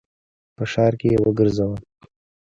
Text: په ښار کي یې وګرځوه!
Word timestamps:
په 0.55 0.63
ښار 0.71 0.93
کي 0.99 1.07
یې 1.13 1.19
وګرځوه! 1.23 1.75